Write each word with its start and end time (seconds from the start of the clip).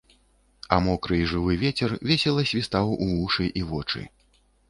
А 0.75 0.79
мокры 0.85 1.19
і 1.23 1.27
жывы 1.31 1.57
вецер 1.65 1.93
весела 2.11 2.47
свістаў 2.51 2.85
у 2.95 3.05
вушы 3.13 3.45
і 3.61 3.67
вочы. 3.71 4.01